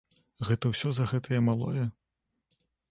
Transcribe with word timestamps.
Гэта 0.47 0.71
ўсё 0.71 0.87
з-за 0.95 1.05
гэтае 1.13 1.39
малое? 1.51 1.85